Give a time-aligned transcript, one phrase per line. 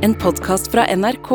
[0.00, 1.28] En podkast fra NRK.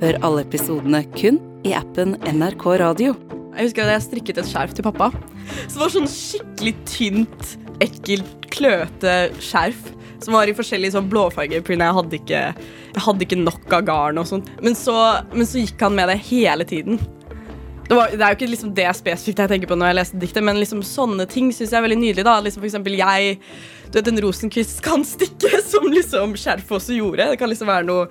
[0.00, 3.12] Hør alle episodene kun i appen NRK Radio.
[3.54, 5.12] Jeg husker at jeg strikket et skjerf til pappa.
[5.46, 7.52] Det var sånn skikkelig tynt,
[7.84, 9.84] ekkelt, kløte skjerf.
[10.18, 12.42] Som var i forskjellige sånn blåfarger, fordi jeg hadde ikke,
[12.96, 14.18] jeg hadde ikke nok av garn.
[14.18, 14.50] og sånt.
[14.66, 14.96] Men så,
[15.30, 16.98] men så gikk han med det hele tiden.
[17.88, 20.20] Det, var, det er jo ikke liksom det spesifikt jeg tenker på når jeg leser
[20.20, 22.26] diktet, men liksom sånne ting syns jeg er veldig nydelig.
[22.26, 22.34] da.
[22.44, 23.38] Liksom for eksempel jeg
[23.88, 27.30] Du vet, en rosenkvist kan stikke, som liksom skjerfet også gjorde.
[27.32, 28.10] Det kan liksom være noe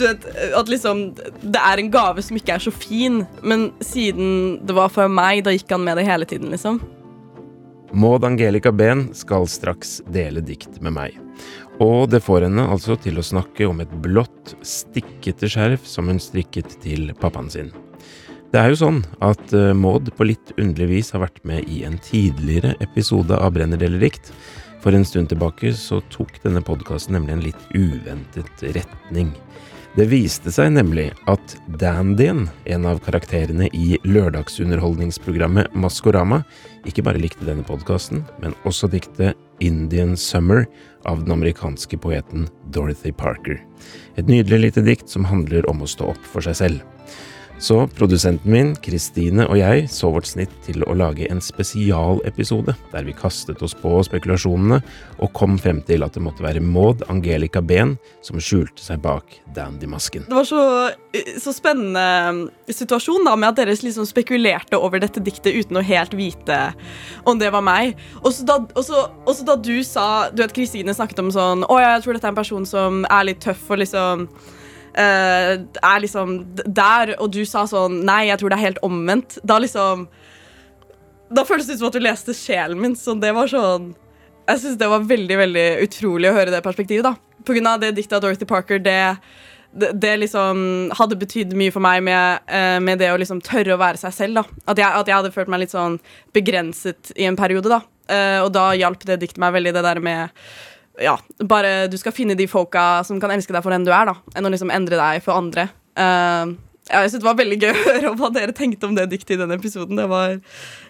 [0.00, 0.24] du vet,
[0.56, 4.90] at liksom Det er en gave som ikke er så fin, men siden det var
[4.90, 6.80] for meg, da gikk han med det hele tiden, liksom.
[7.92, 11.18] Maud Angelica Behn skal straks dele dikt med meg.
[11.82, 16.20] Og det får henne altså til å snakke om et blått, stikkete skjerf som hun
[16.22, 17.68] strikket til pappaen sin.
[18.52, 21.86] Det er jo sånn at uh, Maud på litt underlig vis har vært med i
[21.88, 24.28] en tidligere episode av Brenner eller rikt.
[24.84, 29.30] For en stund tilbake så tok denne podkasten nemlig en litt uventet retning.
[29.96, 36.42] Det viste seg nemlig at Dandyen, en av karakterene i lørdagsunderholdningsprogrammet Maskorama,
[36.88, 40.66] ikke bare likte denne podkasten, men også diktet Indian Summer
[41.08, 43.60] av den amerikanske poeten Dorothy Parker.
[44.20, 46.88] Et nydelig lite dikt som handler om å stå opp for seg selv.
[47.62, 53.04] Så produsenten min, Kristine og jeg så vårt snitt til å lage en spesialepisode der
[53.06, 54.80] vi kastet oss på spekulasjonene
[55.22, 57.92] og kom frem til at det måtte være Maud Angelica Behn
[58.26, 60.24] som skjulte seg bak Dandy-masken.
[60.26, 60.62] Det var så,
[61.38, 66.16] så, spennende situasjon da med at dere liksom spekulerte over dette diktet uten å helt
[66.18, 66.58] vite
[67.30, 67.94] om det var meg.
[68.24, 72.18] Og så da, da du sa Du vet, Kristine snakket om sånn Å, jeg tror
[72.18, 74.26] dette er en person som er litt tøff og liksom
[75.00, 76.34] er liksom
[76.66, 79.38] der, og du sa sånn Nei, jeg tror det er helt omvendt.
[79.46, 80.06] Da liksom
[81.32, 82.96] Da føltes det ut som at du leste sjelen min.
[82.98, 83.92] Så det var sånn
[84.48, 87.06] Jeg syns det var veldig veldig utrolig å høre det perspektivet.
[87.06, 89.16] da På grunn av det diktet av Dorothy Parker, det,
[89.72, 93.76] det, det liksom hadde betydd mye for meg med, uh, med, det å liksom tørre
[93.76, 94.42] å være seg selv.
[94.42, 96.00] da At jeg, at jeg hadde følt meg litt sånn
[96.36, 97.70] begrenset i en periode.
[97.72, 100.44] da uh, Og da hjalp det diktet meg veldig, det der med
[101.00, 101.16] ja,
[101.48, 104.18] bare du skal finne de folka som kan elske deg for den du er, da,
[104.36, 105.70] enn å liksom endre deg for andre.
[105.96, 106.52] Uh,
[106.90, 109.40] jeg synes Det var veldig gøy å høre hva dere tenkte om det diktet i
[109.40, 109.98] denne episoden.
[109.98, 110.34] Det var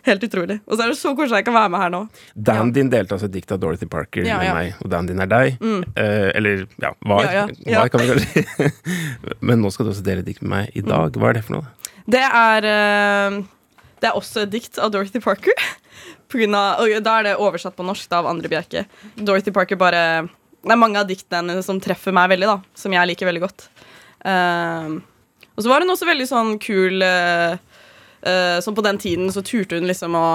[0.08, 0.58] helt utrolig.
[0.66, 2.02] Og så er det så koselig jeg kan være med her nå.
[2.48, 4.56] Dan din delte altså et dikt av Dorothy Parker ja, med ja.
[4.56, 5.60] meg, og Dan din er deg.
[5.60, 5.84] Mm.
[5.92, 7.28] Uh, eller ja, var.
[7.28, 7.46] Ja,
[7.76, 8.72] var kan vi kanskje.
[9.46, 11.18] Men nå skal du også dele dikt med meg i dag.
[11.18, 11.92] Hva er det for noe?
[12.10, 13.38] Det er uh,
[14.00, 15.68] Det er også et dikt av Dorothy Parker.
[16.32, 18.84] Av, og da er det oversatt på norsk da, av Andre Bjerke.
[19.16, 20.28] Dorothy Parker bare
[20.62, 23.68] Det er mange av diktene som treffer meg veldig, da, som jeg liker veldig godt.
[24.22, 25.02] Uh,
[25.52, 27.56] og så var hun også veldig sånn kul uh,
[28.22, 30.26] uh, Som på den tiden så turte hun liksom å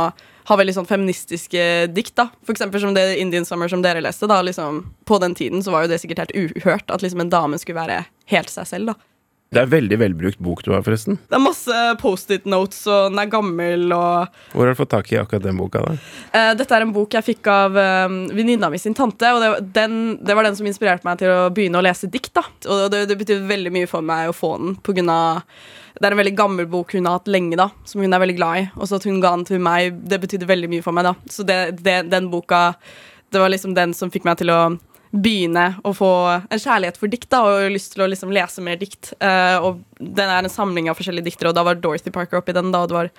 [0.47, 2.15] ha veldig sånn feministiske dikt.
[2.19, 4.27] da For eksempel som det Indian Summer som dere leste.
[4.27, 7.31] da liksom På den tiden så var jo det sikkert helt uhørt at liksom en
[7.31, 8.93] dame skulle være helt seg selv.
[8.93, 9.16] da
[9.55, 11.15] det er veldig velbrukt bok du har, forresten.
[11.29, 15.11] Det er masse Post-It notes, og den er gammel og Hvor har du fått tak
[15.13, 15.95] i akkurat den boka, da?
[16.33, 19.51] Uh, dette er en bok jeg fikk av uh, venninna mi sin tante, og det,
[19.77, 22.33] den, det, var den som inspirerte meg til å begynne å lese dikt.
[22.35, 25.43] da Og det, det betyr veldig mye for meg å få den, på grunn av
[25.97, 28.35] det er en veldig gammel bok hun har hatt lenge, da som hun er veldig
[28.37, 28.65] glad i.
[28.77, 31.07] Og så at hun ga den til meg, det betydde veldig mye for meg.
[31.07, 32.75] da Så det, den boka
[33.31, 34.77] Det var liksom den som fikk meg til å
[35.11, 36.11] begynne å få
[36.49, 39.13] en kjærlighet for dikt da, og lyst til å liksom lese mer dikt.
[39.23, 42.55] Uh, og Den er en samling av forskjellige diktere, og da var Dorothy Parker oppi
[42.55, 42.71] den.
[42.75, 43.11] da, og det var,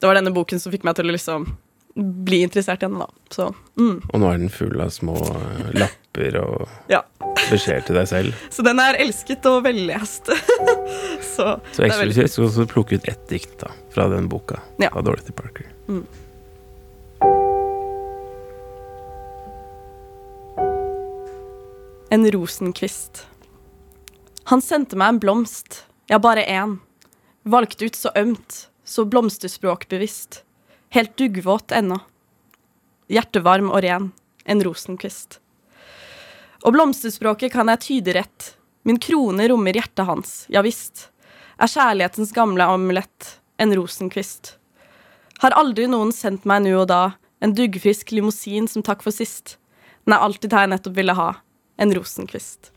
[0.00, 1.46] det var, denne boken som fikk meg til å liksom
[1.94, 2.98] bli interessert igjen.
[2.98, 3.08] da.
[3.30, 3.96] Så, mm.
[4.10, 7.04] Og nå er den full av små uh, lapper og ja.
[7.50, 8.42] beskjeder til deg selv.
[8.54, 10.32] Så den er elsket og vellest.
[11.34, 14.90] så så eksklusivt skal du plukke ut ett dikt da, fra den boka ja.
[14.92, 15.70] av Dorothy Parker.
[15.88, 16.04] Mm.
[22.08, 23.26] En rosenkvist.
[24.44, 26.78] Han sendte meg en blomst, ja, bare én,
[27.42, 30.42] valgt ut så ømt, så blomsterspråkbevisst,
[30.96, 31.98] helt duggvåt ennå.
[33.08, 34.10] Hjertevarm og ren,
[34.44, 35.38] en rosenkvist.
[36.64, 38.50] Og blomsterspråket kan jeg tyde rett,
[38.84, 41.08] min krone rommer hjertet hans, ja visst,
[41.56, 44.56] er kjærlighetens gamle amulett, en rosenkvist.
[45.40, 47.02] Har aldri noen sendt meg nå og da
[47.44, 49.56] en duggfrisk limousin som takk for sist,
[50.04, 51.28] nei, alltid her jeg nettopp ville ha,
[51.76, 52.72] en rosenkvist.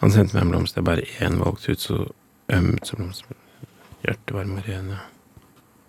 [0.00, 0.74] Han sendte meg en blomst.
[0.74, 2.02] Det er bare én valgt ut, så
[2.56, 3.26] ømt som blomst.
[4.00, 5.02] Hjertevarm og ren, ja.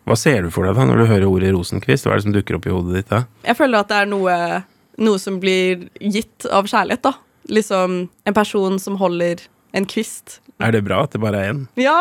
[0.10, 2.08] Hva ser du for deg da når du hører ordet rosenkvist?
[2.08, 3.22] Hva er det som dukker opp i hodet ditt da?
[3.46, 4.36] Jeg føler at det er noe,
[5.00, 7.14] noe som blir gitt av kjærlighet, da.
[7.52, 7.96] Liksom
[8.28, 9.46] en person som holder
[9.78, 10.42] en kvist.
[10.60, 11.62] Er det bra at det bare er én?
[11.80, 11.96] Ja,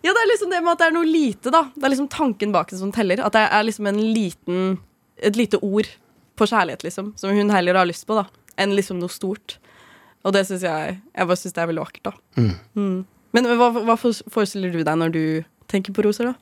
[0.00, 1.66] Ja, det er liksom det med at det er noe lite, da.
[1.74, 3.20] Det er liksom tanken bak det som teller.
[3.20, 4.78] At det er liksom en liten
[5.20, 5.84] Et lite ord
[6.40, 7.12] på kjærlighet, liksom.
[7.20, 8.24] Som hun heller har lyst på, da.
[8.56, 9.58] Enn liksom noe stort.
[10.24, 12.12] Og det syns jeg Jeg bare syns det er veldig vakkert, da.
[12.40, 12.54] Mm.
[12.74, 13.00] Mm.
[13.36, 15.24] Men hva, hva forestiller du deg når du
[15.70, 16.34] tenker på roser, da?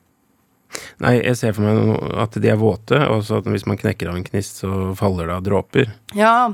[1.01, 4.09] Nei, jeg ser for meg at de er våte, og så at hvis man knekker
[4.11, 5.93] av en knist, så faller det av dråper.
[6.17, 6.51] Ja.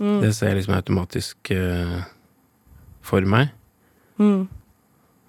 [0.00, 0.20] Mm.
[0.24, 1.98] Det ser jeg liksom automatisk uh,
[3.04, 3.52] for meg.
[4.20, 4.46] Mm.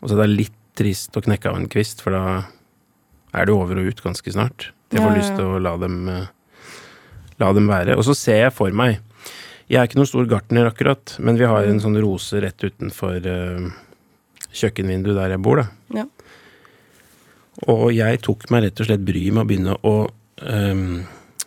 [0.02, 2.22] Og så er det litt trist å knekke av en kvist, for da
[3.36, 4.70] er det over og ut ganske snart.
[4.92, 6.28] Jeg får Ja, ja, lyst til å la dem, eh,
[7.40, 7.98] la dem være.
[7.98, 9.00] Og så ser jeg for meg
[9.68, 11.70] Jeg er ikke noen stor gartner akkurat, men vi har Mm.
[11.72, 13.72] en sånn rose rett utenfor eh,
[14.54, 15.68] kjøkkenvinduet der jeg bor, da.
[15.92, 16.06] Ja.
[17.68, 20.10] Og jeg tok meg rett og slett bryet med å begynne å
[20.44, 21.06] um,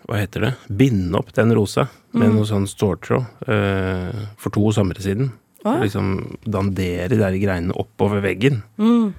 [0.09, 0.53] Hva heter det?
[0.75, 2.35] Binde opp den rosa med Mm.
[2.35, 5.31] noe sånn ståltråd uh, for to somre siden.
[5.65, 5.77] Ja.
[5.83, 8.63] Liksom dandere de greinene oppover veggen.
[8.79, 9.11] Mm.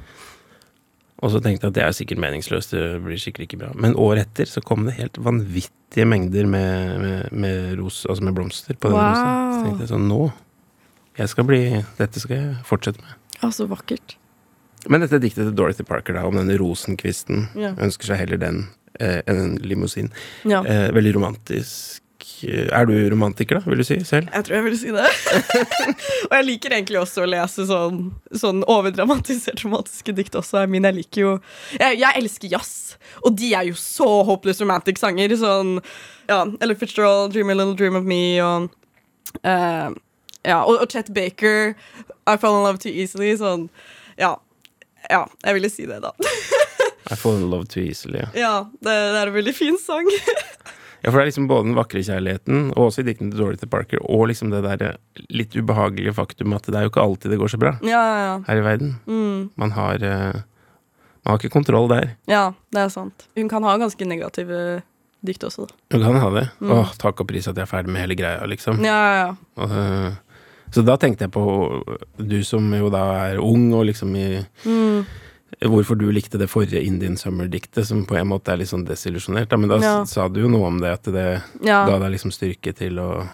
[1.19, 3.73] Og så tenkte jeg at det er sikkert meningsløst, det blir sikkert ikke bra.
[3.75, 8.37] Men året etter så kom det helt vanvittige mengder med, med, med, ros, altså med
[8.37, 9.09] blomster på den Wow.
[9.09, 9.51] rosen.
[9.57, 10.21] Så tenkte jeg sånn, nå
[11.19, 11.59] jeg skal bli,
[11.97, 13.15] Dette skal jeg fortsette med.
[13.41, 14.15] Ja, så vakkert.
[14.87, 17.73] Men dette diktet til Dorothy Parker da, om denne rosenkvisten, Ja.
[17.75, 18.61] ønsker seg heller den
[18.99, 20.07] eh, enn en limousin.
[20.47, 20.61] Ja.
[20.63, 21.99] Eh, veldig romantisk.
[22.43, 24.27] Er du romantiker, da, vil du si selv?
[24.33, 25.05] Jeg tror jeg vil si det.
[26.27, 28.01] og jeg liker egentlig også å lese sånn,
[28.35, 30.63] sånn overdramatisert romantiske dikt også.
[30.63, 31.31] Jeg, min, jeg liker jo
[31.77, 32.73] jeg, jeg elsker jazz,
[33.23, 35.35] og de er jo så hopeless romantic sanger.
[35.39, 35.77] Sånn
[36.29, 38.69] ja, Ella Fitzgerald, Dream a Little Dream of Me og
[39.43, 39.89] uh,
[40.43, 41.73] Ja, og, og Chet Baker,
[42.27, 43.33] I Fall in Love Too Easily.
[43.39, 43.69] Sånn
[44.19, 44.35] Ja.
[45.09, 46.11] Ja, jeg ville si det, da.
[47.09, 48.19] I fall in love too easily.
[48.19, 48.27] Ja.
[48.33, 50.05] ja, det, det er en veldig fin sang.
[50.99, 53.69] Ja, for det er liksom både den vakre kjærligheten, og også i diktene til Dorothy
[53.71, 54.97] Parker, og liksom det der
[55.31, 58.33] litt ubehagelige faktum at det er jo ikke alltid det går så bra ja, ja,
[58.49, 58.93] her i verden.
[59.07, 59.49] Mm.
[59.55, 60.41] Man har, eh,
[61.23, 62.15] man har ikke kontroll der.
[62.27, 63.27] Ja, det er sant.
[63.39, 64.81] Hun kan ha ganske negative
[65.25, 65.79] dikt også, da.
[65.95, 66.45] Hun kan ha det.
[66.59, 66.75] Mm.
[66.77, 68.83] Åh, takk og pris at jeg er ferdig med hele greia, liksom.
[68.83, 69.69] Ja, ja, ja.
[69.69, 70.11] Eh,
[70.75, 71.43] så da tenkte jeg på
[72.19, 73.01] du som jo da
[73.31, 74.27] er ung, og liksom i
[74.67, 75.05] Mm.
[75.65, 79.51] Hvorfor du likte det forrige Indian Summer-diktet, som på en måte er litt sånn desillusjonert.
[79.59, 80.03] Men da Ja.
[80.05, 81.85] sa du jo noe om det, at det Ja.
[81.85, 83.27] ga deg liksom styrke til å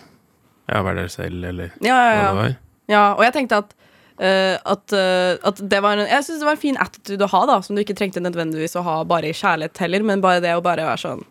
[0.70, 2.58] ja, være der selv, eller Ja, ja, hva det var.
[2.88, 3.14] ja.
[3.16, 3.74] Og jeg tenkte at
[4.18, 7.30] uh, at, uh, at det var en, Jeg synes det var en fin attitude å
[7.30, 10.40] ha, da som du ikke trengte nødvendigvis å ha bare i kjærlighet heller, men bare
[10.42, 11.24] det å bare være sånn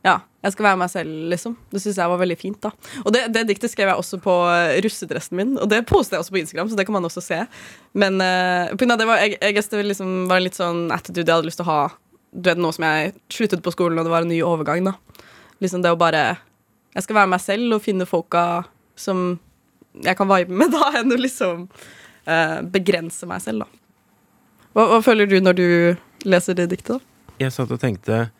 [0.00, 1.54] Ja, jeg skal være meg selv, liksom.
[1.68, 2.56] Det syns jeg var veldig fint.
[2.64, 2.70] da
[3.04, 6.24] Og det, det diktet skrev jeg også på eh, russedressen min, og det postet jeg
[6.24, 7.40] også på Instagram, så det kan man også se.
[7.92, 11.50] Men uh, det var, jeg, jeg det liksom var en litt sånn attitude jeg hadde
[11.50, 11.82] lyst til å ha
[12.30, 14.96] Du vet, nå som jeg sluttet på skolen, og det var en ny overgang, da.
[15.60, 16.38] Liksom det å bare
[16.94, 18.64] Jeg skal være meg selv og finne folka
[18.96, 19.34] som
[20.00, 23.76] jeg kan vibe med, da, enn å liksom uh, begrense meg selv, da.
[24.72, 25.68] Hva, hva føler du når du
[26.24, 27.34] leser det diktet, da?
[27.40, 28.30] Jeg satt og tenkte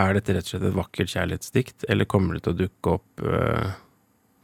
[0.00, 3.24] Er dette rett og slett et vakkert kjærlighetsdikt, eller kommer det til å dukke opp
[3.26, 3.72] uh,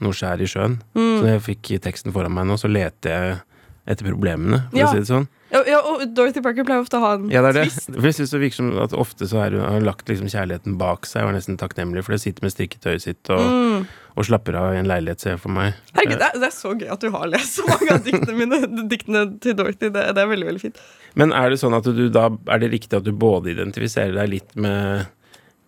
[0.05, 0.81] noe skjær i sjøen?
[0.99, 1.13] Mm.
[1.21, 3.39] Så jeg fikk teksten foran meg nå, så leter jeg
[3.87, 4.87] etter problemene, for Ja.
[4.89, 5.29] å si det sånn.
[5.53, 7.69] Ja, ja, og Dorothy Parker pleier ofte å ha en Ja, det er det.
[7.71, 7.87] twist.
[7.95, 11.07] For jeg synes det virker som at ofte så har hun lagt liksom kjærligheten bak
[11.07, 12.19] seg og er nesten takknemlig for det.
[12.25, 13.87] Sitter med strikketøyet sitt og, Mm.
[14.19, 15.75] og slapper av i en leilighet, ser jeg for meg.
[15.95, 18.35] Herregud, det er, det er så gøy at du har lest så mange av diktene
[18.43, 18.89] mine.
[18.91, 19.87] Diktene til Dorothy.
[19.95, 20.83] Det, det er veldig veldig fint.
[21.15, 24.29] Men er det sånn at du da Er det riktig at du både identifiserer deg
[24.35, 25.07] litt med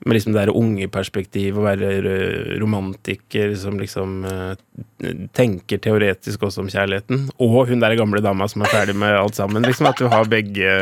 [0.08, 6.42] med liksom det der unge perspektiv, å være r- romantiker som liksom eh, tenker teoretisk
[6.48, 9.66] også om kjærligheten, og hun der gamle dama som er ferdig med alt sammen.
[9.68, 10.72] Liksom At du har begge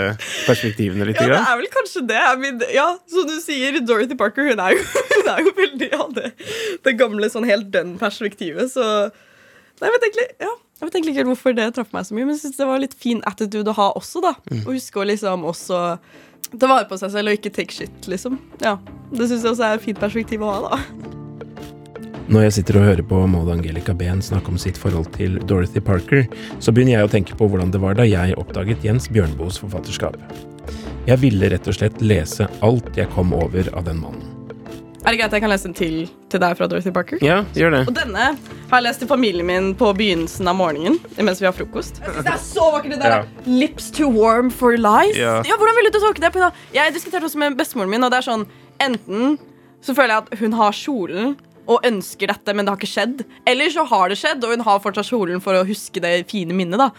[0.46, 1.20] perspektivene litt.
[1.20, 2.20] Ja, det er vel kanskje det.
[2.22, 4.84] I ja, som du sier, Dorothy Parker hun er jo,
[5.16, 6.30] hun er jo veldig ja, det,
[6.86, 8.70] det gamle sånn helt den perspektivet.
[8.72, 8.86] Så
[9.76, 12.14] Nei, jeg vet egentlig ja, jeg vet egentlig ikke helt hvorfor det traff meg så
[12.16, 14.22] mye, men jeg synes det var litt fin attitude å ha også.
[14.24, 14.30] da
[14.62, 15.80] Å huske å liksom også
[16.54, 18.38] ta vare på seg selv og ikke take shit, liksom.
[18.62, 18.78] Ja,
[19.12, 21.12] Det syns jeg også er et fint perspektiv å ha, da.
[22.26, 25.78] Når jeg sitter og hører på Maud Angelica Behn snakke om sitt forhold til Dorothy
[25.78, 26.24] Parker,
[26.58, 30.18] så begynner jeg å tenke på hvordan det var da jeg oppdaget Jens Bjørnboes forfatterskap.
[31.06, 34.35] Jeg ville rett og slett lese alt jeg kom over av den mannen.
[35.06, 35.96] Er det greit at jeg kan lese en til
[36.32, 37.20] til deg fra Dorothy Parker?
[37.22, 37.82] Ja, gjør det.
[37.86, 41.54] Og denne har jeg lest til familien min på begynnelsen av morgenen mens vi har
[41.54, 42.00] frokost.
[42.02, 43.14] Jeg synes det er så vakkert, det der.
[43.14, 43.44] Ja.
[43.46, 45.14] Lips too warm for lies.
[45.14, 45.38] Ja.
[45.46, 46.32] hvordan vil du tolke det?
[46.34, 46.50] Pina?
[46.74, 48.48] Jeg diskuterte også med bestemoren min, og det er sånn
[48.82, 49.38] Enten
[49.80, 51.36] så føler jeg at hun har kjolen
[51.70, 53.22] og ønsker dette, men det har ikke skjedd.
[53.48, 56.54] Eller så har det skjedd, og hun har fortsatt kjolen for å huske det fine
[56.54, 56.82] minnet.
[56.82, 56.90] da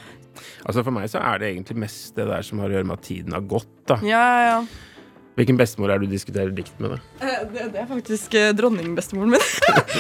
[0.66, 3.00] Altså For meg så er det egentlig mest det der som har å gjøre med
[3.00, 3.72] at tiden har gått.
[3.90, 4.60] da Ja, ja, ja.
[5.38, 6.98] Hvilken bestemor er du diskuterer dikt med?
[7.22, 9.44] Eh, Det, det er faktisk eh, dronningbestemoren min.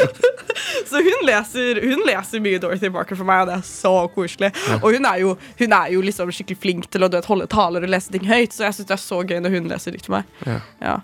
[0.88, 4.50] Så hun leser, hun leser mye Dorothy Parker for meg, og det er så koselig.
[4.80, 7.84] Og hun er jo, hun er jo liksom skikkelig flink til å vet, holde taler
[7.86, 10.08] og lese ting høyt, så jeg syns det er så gøy når hun leser dikt
[10.10, 10.34] for meg.
[10.48, 10.58] Ja.
[10.82, 10.96] Ja.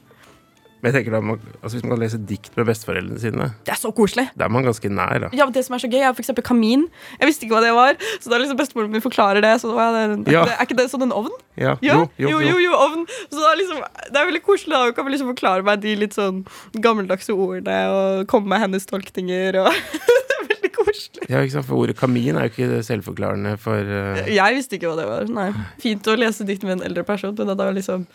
[0.83, 3.71] Men jeg tenker da, man- altså Hvis man kan lese dikt med besteforeldrene sine, Det
[3.71, 4.25] er så koselig.
[4.35, 5.19] da er man ganske nær.
[5.23, 6.89] da Ja, men det som er så gøy, er eksempel kamin.
[7.21, 9.53] Jeg visste ikke hva det var, så da liksom bestemoren min forklarer det.
[9.63, 10.43] Så da er, det, Ja.
[10.43, 11.31] er ikke det sånn en ovn?
[11.55, 13.05] Ja, Ja, jo, jo, jo, jo, ovn.
[13.31, 13.79] Så da liksom,
[14.11, 14.73] det er veldig koselig.
[14.75, 18.85] da Hun kan liksom forklare meg de litt sånn gammeldagse ordene og komme med hennes
[18.85, 19.55] tolkninger.
[19.63, 19.71] Og
[20.27, 21.29] det er veldig koselig.
[21.29, 21.65] Ja, ikke sant?
[21.65, 24.19] For ordet kamin er jo ikke selvforklarende for uh...
[24.27, 25.27] Jeg visste ikke hva det var.
[25.31, 25.49] Nei.
[25.79, 28.07] Fint å lese dikt med en eldre person, men da liksom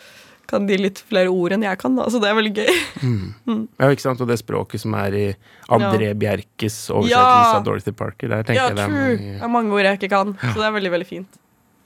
[0.49, 1.95] kan de litt flere ord enn jeg kan.
[1.97, 2.71] da Så det er veldig gøy.
[3.79, 4.21] Ja, ikke sant?
[4.21, 5.25] Og det språket som er i
[5.71, 7.57] André Bjerkes oversettelse Ja.
[7.59, 8.29] av Dorothy Parker.
[8.33, 9.17] Der tenker Ja, jeg det er true.
[9.17, 11.39] Det mange er mange ord jeg ikke kan, så det er veldig, veldig fint.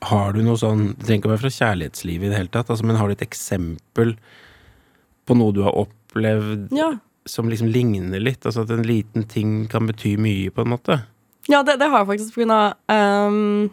[0.03, 2.69] Har du noe sånn Det trenger ikke å være fra kjærlighetslivet i det hele tatt,
[2.73, 4.15] altså, men har du et eksempel
[5.25, 6.89] på noe du har opplevd Ja,
[7.25, 8.43] som liksom ligner litt?
[8.43, 10.99] Altså at en liten ting kan bety mye, på en måte?
[11.51, 12.75] ja det, det har jeg faktisk på grunn av
[13.27, 13.69] um,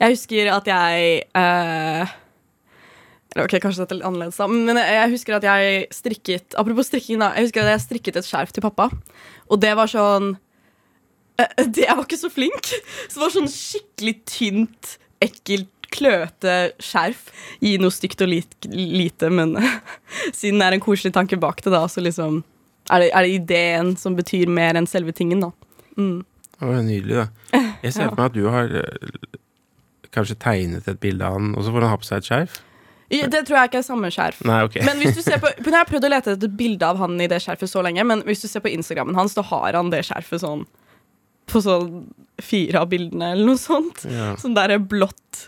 [0.00, 2.14] Jeg husker at jeg eh,
[3.36, 4.46] eller Ok, kanskje dette er litt annerledes, da.
[4.48, 7.34] Men jeg, husker at jeg strikket Apropos strikking, da.
[7.36, 8.88] Jeg husker at jeg strikket et skjerf til pappa.
[9.52, 10.32] Og det var sånn
[11.38, 12.70] eh, det, Jeg var ikke så flink.
[13.06, 17.28] Så det var sånn skikkelig tynt, ekkelt, kløte skjerf.
[17.64, 19.54] I noe stygt og lit, lite, men
[20.38, 22.40] siden det er en koselig tanke bak det, da, så liksom
[22.90, 25.52] er det, er det ideen som betyr mer enn selve tingen, da.
[25.98, 26.22] Mm.
[26.56, 27.60] Det var nydelig, da.
[27.84, 28.14] Jeg ser Ja.
[28.16, 29.38] meg at du har eh,
[30.14, 32.58] kanskje tegnet et bilde av han, og så får han ha på seg et skjerf?
[33.10, 34.40] Det tror jeg ikke er samme skjerf.
[34.48, 34.82] Nei, okay.
[34.86, 37.14] Men hvis du ser på, Jeg har prøvd å lete etter et bilde av han
[37.22, 39.92] i det skjerfet så lenge, men hvis du ser på Instagrammen hans, så har han
[39.94, 40.66] det skjerfet sånn
[41.46, 42.08] på sånn
[42.42, 44.02] fire av bildene, eller noe sånt.
[44.10, 44.32] Ja.
[44.40, 45.46] Sånn derre blått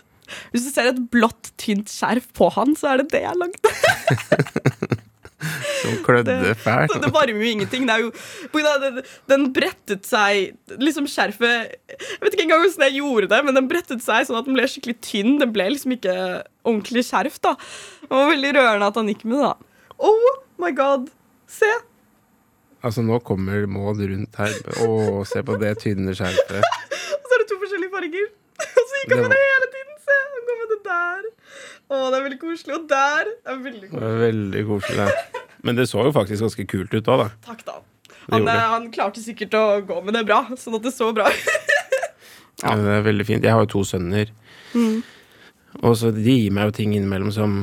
[0.53, 4.99] Hvis du ser et blått, tynt skjerf på han, så er det det jeg lagde.
[5.81, 6.91] Som klødde Det- fælt.
[6.93, 7.85] Det, det varmer jo ingenting.
[7.87, 8.11] Det er jo,
[8.51, 13.55] det- den brettet seg Liksom skjerfet Jeg vet ikke engang hvordan jeg gjorde det, men
[13.55, 15.37] den brettet seg sånn at den ble skikkelig tynn.
[15.39, 16.15] Den ble liksom ikke
[16.67, 17.55] ordentlig skjerf, da.
[18.03, 19.55] Det var veldig rørende at han gikk med det, da.
[19.99, 21.07] Oh my god.
[21.49, 21.69] Se.
[22.83, 24.53] Altså, nå kommer Maud rundt her.
[24.85, 26.63] Å, se på det tynne skjerfet.
[27.19, 28.27] Og så er det to forskjellige farger.
[28.79, 29.78] Og så gikk han med det hele tiden.
[30.09, 31.29] Se, han går med det der.
[31.89, 32.75] Å, det er veldig koselig.
[32.79, 34.03] Og der er veldig Det koselig.
[34.07, 35.07] var veldig koselig.
[35.67, 37.15] Men det så jo faktisk ganske kult ut da.
[37.23, 37.29] da.
[37.49, 37.77] Takk, da.
[38.09, 40.93] Det Han, gjorde eh, han klarte sikkert å gå med det bra, sånn at det
[40.95, 41.49] så bra ut.
[42.59, 42.73] Ja.
[42.75, 43.45] Det er veldig fint.
[43.47, 44.27] Jeg har jo to sønner.
[44.75, 44.97] Mm.
[45.79, 47.53] Og så de gir meg jo ting innimellom som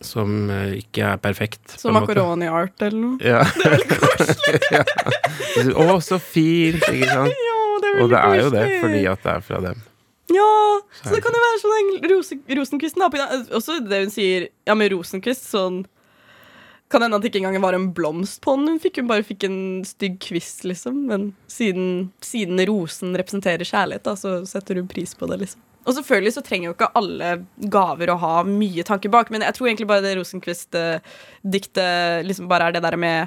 [0.00, 1.60] Som eh, ikke er perfekt.
[1.74, 2.06] på Som måte.
[2.14, 3.18] makaroni-art eller noe.
[3.20, 3.42] Ja.
[3.66, 6.80] er veldig koselig Å, så fint!
[6.88, 7.36] Ikke sant?
[7.36, 8.80] Ja, det er veldig Og det er jo det, koselig.
[8.86, 9.82] fordi at det er fra dem.
[10.30, 13.02] Ja, Så det kan jo være sånn en Rose, Rosenkvisten.
[13.02, 13.08] Da.
[13.10, 13.16] på
[13.58, 15.76] Også det hun sier Ja, med Rosenkvist sånn
[16.90, 18.68] Kan hende at det ikke engang var en blomst på den.
[18.72, 20.94] Hun fikk hun bare fikk en stygg kvist, liksom.
[21.06, 21.20] Men
[21.50, 21.84] siden,
[22.24, 25.60] siden rosen representerer kjærlighet, da, så setter hun pris på det, liksom.
[25.86, 27.28] Og selvfølgelig så trenger jo ikke alle
[27.72, 32.64] gaver å ha mye tanker bak, men jeg tror egentlig bare det Rosenkvist-diktet liksom bare
[32.68, 33.20] er det der med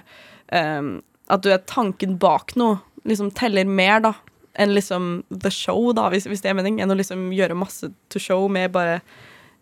[0.51, 0.99] um,
[1.31, 2.75] at du er tanken bak noe,
[3.07, 4.11] liksom teller mer, da
[4.55, 7.89] enn liksom the show, da, hvis, hvis det er mening, enn å liksom gjøre masse
[8.09, 8.99] to show med bare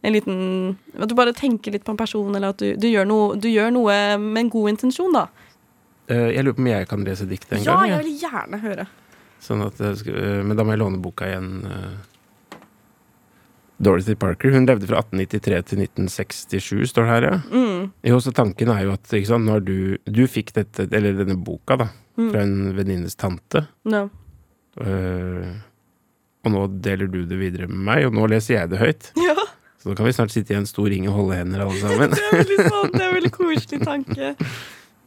[0.03, 3.05] en liten At du bare tenker litt på en person, eller at du, du, gjør,
[3.07, 5.27] noe, du gjør noe med en god intensjon, da.
[6.10, 7.89] Eh, Jeg lurer på om jeg kan lese dikt en Ja, gang.
[7.89, 8.05] jeg jeg.
[8.05, 8.88] vil gjerne høre.
[9.41, 11.51] Sånn at, jeg eh, men da må jeg låne boka igjen.
[11.65, 12.57] eh.
[13.81, 17.24] Dorothy Parker hun levde fra 1893 til 1967, står det her.
[17.25, 17.38] ja.
[17.50, 17.91] Mm.
[18.05, 21.38] Jo, så tanken er jo at ikke sant, når du, du fikk dette, eller denne
[21.41, 22.27] boka da, Mm.
[22.33, 24.10] fra en venninnes tante, Ja.
[24.79, 25.49] Øh,
[26.41, 29.11] og nå deler du det videre med meg, og nå leser jeg det høyt.
[29.27, 29.35] ja,
[29.81, 32.13] Så nå kan vi snart sitte i en stor ring og holde hender alle sammen.
[32.17, 34.35] det er veldig sånn, Det er veldig koselig tanke.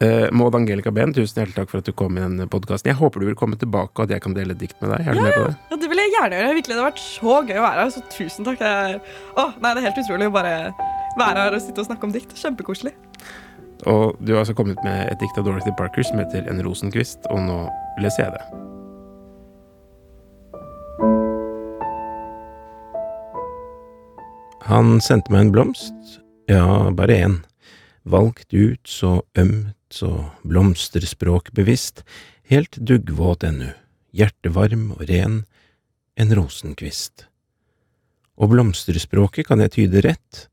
[0.02, 2.90] Uh, Maud Angelica Behn, tusen hjertelig takk for at du kom i denne podkasten.
[2.90, 5.06] Jeg håper du vil komme tilbake, og at jeg kan dele et dikt med deg.
[5.06, 5.54] Er du med på det?
[5.70, 6.50] Ja, Det vil jeg gjerne gjøre.
[6.58, 7.94] Virkelig, Det har vært så gøy å være her.
[7.94, 8.58] Så tusen takk.
[8.58, 8.74] Det
[9.38, 10.54] Oh, nei, det er helt utrolig å bare
[11.22, 12.34] være her og sitte og snakke om dikt.
[12.42, 12.94] Kjempekoselig.
[13.86, 17.30] Og du har altså kommet med et dikt av Dorothy Parker som heter En rosenkvist,
[17.30, 17.64] og nå
[18.02, 18.73] leser jeg det.
[24.64, 27.34] Han sendte meg en blomst, ja, bare én,
[28.08, 30.08] valgt ut så ømt, så
[30.40, 32.00] blomsterspråkbevisst,
[32.48, 33.68] helt duggvåt ennu,
[34.16, 35.42] hjertevarm og ren,
[36.16, 37.26] en rosenkvist.
[38.40, 40.46] Og blomsterspråket kan jeg tyde rett,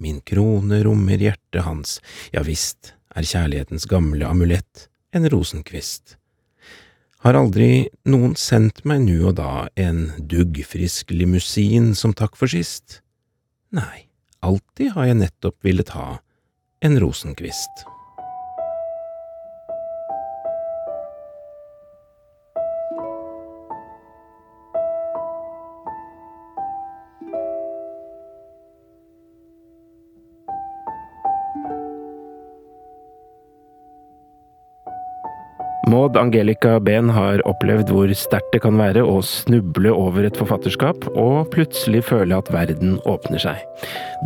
[0.00, 1.98] min krone rommer hjertet hans,
[2.32, 6.16] ja visst er kjærlighetens gamle amulett en rosenkvist.
[7.20, 13.02] Har aldri noen sendt meg nu og da en duggfrisk limousin som takk for sist?
[13.76, 14.08] Nei,
[14.40, 16.18] alltid har jeg nettopp villet ha
[16.80, 17.84] en rosenkvist.
[35.88, 41.06] Maud Angelica Behn har opplevd hvor sterkt det kan være å snuble over et forfatterskap,
[41.16, 43.62] og plutselig føle at verden åpner seg.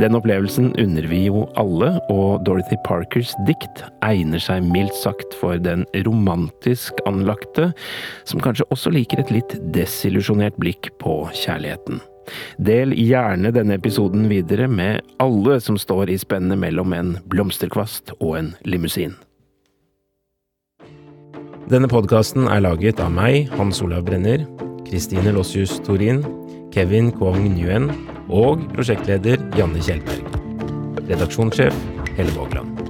[0.03, 5.63] Den opplevelsen unner vi jo alle, og Dorothy Parkers dikt egner seg mildt sagt for
[5.63, 7.71] den romantisk anlagte,
[8.27, 12.03] som kanskje også liker et litt desillusjonert blikk på kjærligheten.
[12.59, 18.41] Del gjerne denne episoden videre med alle som står i spennet mellom en blomsterkvast og
[18.41, 19.15] en limousin.
[21.71, 24.43] Denne podkasten er laget av meg, Hans Olav Brenner,
[24.89, 26.23] Kristine Lossius Torin,
[26.75, 27.91] Kevin Kwong Nguyen
[28.33, 30.41] og prosjektleder Janne Kjellberg.
[31.07, 31.77] Redaksjonssjef
[32.17, 32.83] Helle Vågland.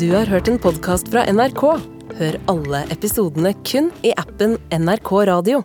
[0.00, 1.66] Du har hørt en podkast fra NRK.
[2.14, 5.62] Hør alle episodene kun i appen NRK Radio.